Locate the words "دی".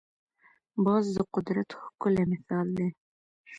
2.77-2.87